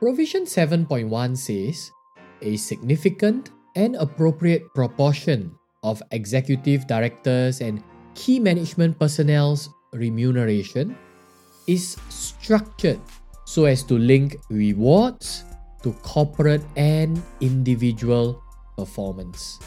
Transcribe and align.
Provision 0.00 0.44
7.1 0.44 1.36
says 1.36 1.92
a 2.40 2.56
significant 2.56 3.50
and 3.76 3.96
appropriate 3.96 4.64
proportion 4.72 5.52
of 5.82 6.02
executive 6.12 6.86
directors 6.86 7.60
and 7.60 7.84
key 8.14 8.40
management 8.40 8.98
personnel's 8.98 9.68
remuneration 9.92 10.96
is 11.66 12.00
structured 12.08 12.98
so 13.44 13.66
as 13.66 13.82
to 13.82 13.98
link 13.98 14.36
rewards 14.48 15.44
to 15.82 15.92
corporate 16.00 16.64
and 16.76 17.20
individual 17.42 18.42
performance. 18.78 19.60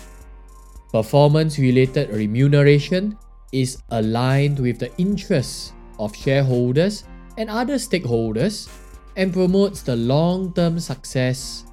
Performance 0.92 1.60
related 1.60 2.10
remuneration 2.10 3.16
is 3.52 3.84
aligned 3.92 4.58
with 4.58 4.80
the 4.80 4.90
interests 4.98 5.74
of 6.00 6.16
shareholders 6.16 7.04
and 7.38 7.52
other 7.52 7.76
stakeholders 7.76 8.68
and 9.16 9.34
promotes 9.34 9.82
the 9.82 9.96
long 9.96 10.54
term 10.54 10.80
success 10.80 11.66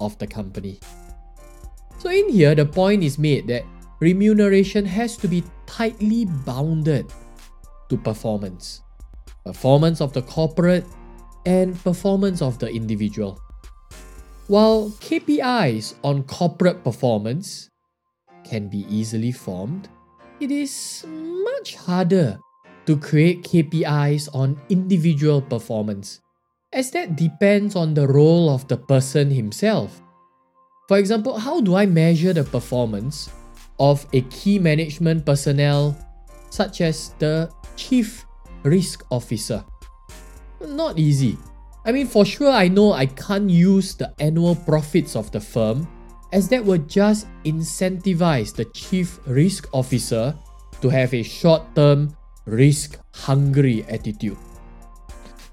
of 0.00 0.18
the 0.18 0.26
company. 0.26 0.80
So, 1.98 2.10
in 2.10 2.28
here, 2.28 2.54
the 2.54 2.66
point 2.66 3.04
is 3.04 3.18
made 3.18 3.46
that 3.48 3.64
remuneration 4.00 4.84
has 4.84 5.16
to 5.18 5.28
be 5.28 5.44
tightly 5.66 6.24
bounded 6.24 7.12
to 7.88 7.96
performance 7.96 8.82
performance 9.44 10.00
of 10.00 10.12
the 10.12 10.22
corporate 10.22 10.86
and 11.46 11.74
performance 11.82 12.40
of 12.42 12.58
the 12.58 12.70
individual. 12.70 13.40
While 14.46 14.90
KPIs 15.02 15.94
on 16.04 16.22
corporate 16.24 16.84
performance 16.84 17.70
can 18.44 18.68
be 18.68 18.86
easily 18.88 19.32
formed, 19.32 19.88
it 20.40 20.50
is 20.50 21.04
much 21.08 21.74
harder 21.74 22.38
to 22.86 22.96
create 22.96 23.42
KPIs 23.42 24.28
on 24.34 24.60
individual 24.68 25.40
performance, 25.40 26.21
as 26.72 26.90
that 26.90 27.16
depends 27.16 27.76
on 27.76 27.92
the 27.94 28.08
role 28.08 28.48
of 28.48 28.66
the 28.68 28.76
person 28.76 29.30
himself. 29.30 30.00
For 30.88 30.98
example, 30.98 31.38
how 31.38 31.60
do 31.60 31.74
I 31.76 31.86
measure 31.86 32.32
the 32.32 32.44
performance 32.44 33.30
of 33.78 34.04
a 34.12 34.22
key 34.32 34.58
management 34.58 35.24
personnel 35.24 35.96
such 36.50 36.80
as 36.80 37.14
the 37.18 37.52
chief 37.76 38.24
risk 38.62 39.04
officer? 39.10 39.64
Not 40.60 40.98
easy. 40.98 41.36
I 41.84 41.92
mean, 41.92 42.06
for 42.06 42.24
sure, 42.24 42.50
I 42.50 42.68
know 42.68 42.92
I 42.92 43.06
can't 43.06 43.50
use 43.50 43.94
the 43.94 44.14
annual 44.20 44.54
profits 44.54 45.16
of 45.16 45.30
the 45.32 45.40
firm, 45.40 45.88
as 46.32 46.48
that 46.48 46.64
would 46.64 46.88
just 46.88 47.26
incentivize 47.44 48.54
the 48.54 48.64
chief 48.66 49.18
risk 49.26 49.68
officer 49.72 50.34
to 50.80 50.88
have 50.88 51.12
a 51.12 51.22
short 51.22 51.62
term, 51.74 52.16
risk 52.46 52.98
hungry 53.12 53.84
attitude. 53.88 54.38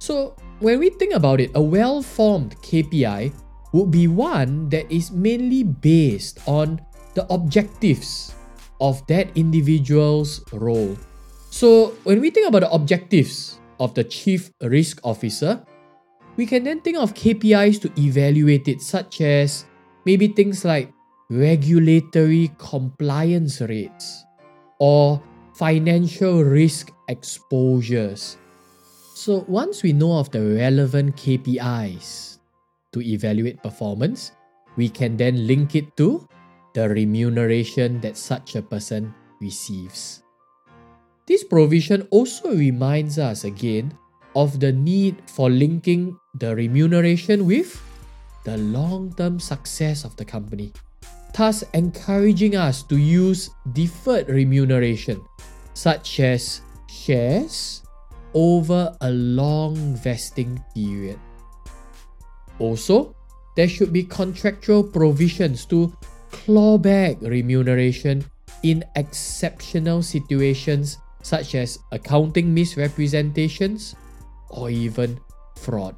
So, 0.09 0.33
when 0.57 0.81
we 0.81 0.89
think 0.89 1.13
about 1.13 1.37
it, 1.37 1.53
a 1.53 1.61
well 1.61 2.01
formed 2.01 2.57
KPI 2.65 3.29
would 3.77 3.93
be 3.93 4.09
one 4.09 4.65
that 4.73 4.89
is 4.89 5.13
mainly 5.13 5.61
based 5.61 6.41
on 6.49 6.81
the 7.13 7.29
objectives 7.29 8.33
of 8.81 9.05
that 9.05 9.29
individual's 9.37 10.41
role. 10.49 10.97
So, 11.53 11.93
when 12.09 12.25
we 12.25 12.33
think 12.33 12.49
about 12.49 12.65
the 12.65 12.73
objectives 12.73 13.61
of 13.77 13.93
the 13.93 14.01
chief 14.01 14.49
risk 14.65 14.97
officer, 15.05 15.61
we 16.41 16.49
can 16.49 16.65
then 16.65 16.81
think 16.81 16.97
of 16.97 17.13
KPIs 17.13 17.77
to 17.85 17.93
evaluate 17.93 18.65
it, 18.65 18.81
such 18.81 19.21
as 19.21 19.69
maybe 20.09 20.25
things 20.33 20.65
like 20.65 20.89
regulatory 21.29 22.49
compliance 22.57 23.61
rates 23.61 24.25
or 24.81 25.21
financial 25.53 26.41
risk 26.41 26.89
exposures. 27.05 28.41
So, 29.19 29.43
once 29.51 29.83
we 29.83 29.91
know 29.91 30.15
of 30.15 30.31
the 30.31 30.39
relevant 30.39 31.19
KPIs 31.19 32.39
to 32.95 33.03
evaluate 33.03 33.59
performance, 33.59 34.31
we 34.79 34.87
can 34.87 35.19
then 35.19 35.43
link 35.45 35.75
it 35.75 35.91
to 35.97 36.23
the 36.71 36.87
remuneration 36.87 37.99
that 37.99 38.15
such 38.15 38.55
a 38.55 38.63
person 38.63 39.13
receives. 39.41 40.23
This 41.27 41.43
provision 41.43 42.07
also 42.15 42.55
reminds 42.55 43.19
us 43.19 43.43
again 43.43 43.91
of 44.39 44.61
the 44.63 44.71
need 44.71 45.19
for 45.27 45.49
linking 45.51 46.15
the 46.39 46.55
remuneration 46.55 47.43
with 47.43 47.75
the 48.47 48.55
long 48.55 49.11
term 49.19 49.35
success 49.35 50.05
of 50.05 50.15
the 50.15 50.23
company, 50.23 50.71
thus 51.35 51.67
encouraging 51.73 52.55
us 52.55 52.83
to 52.87 52.95
use 52.95 53.51
deferred 53.75 54.29
remuneration, 54.29 55.19
such 55.75 56.21
as 56.21 56.61
shares, 56.87 57.83
over 58.33 58.95
a 59.01 59.11
long 59.11 59.95
vesting 59.95 60.61
period. 60.73 61.19
Also, 62.59 63.15
there 63.55 63.67
should 63.67 63.91
be 63.91 64.03
contractual 64.03 64.83
provisions 64.83 65.65
to 65.65 65.91
claw 66.31 66.77
back 66.77 67.17
remuneration 67.21 68.23
in 68.63 68.83
exceptional 68.95 70.03
situations 70.03 70.97
such 71.21 71.55
as 71.55 71.79
accounting 71.91 72.53
misrepresentations 72.53 73.95
or 74.49 74.69
even 74.69 75.19
fraud. 75.55 75.95